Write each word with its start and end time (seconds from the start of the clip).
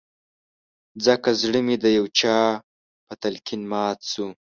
ځکه 1.05 1.29
زړه 1.41 1.59
مې 1.65 1.75
د 1.83 1.85
يو 1.97 2.05
چا 2.19 2.37
په 3.05 3.13
تلقين 3.23 3.61
مات 3.71 3.99
شو 4.11 4.27